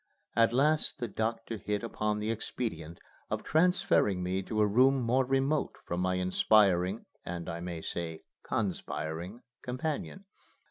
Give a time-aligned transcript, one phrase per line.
[0.35, 2.97] At last the doctor hit upon the expedient
[3.29, 8.23] of transferring me to a room more remote from my inspiring, and, I may say,
[8.43, 10.25] conspiring, companion.